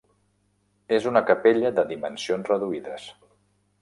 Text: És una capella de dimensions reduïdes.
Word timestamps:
És 0.97 1.05
una 1.11 1.21
capella 1.29 1.71
de 1.81 1.85
dimensions 1.93 2.51
reduïdes. 2.53 3.07